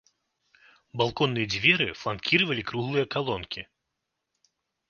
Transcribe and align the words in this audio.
Балконныя 1.01 1.51
дзверы 1.55 1.87
фланкіравалі 2.01 2.63
круглыя 2.73 3.05
калонкі. 3.17 3.61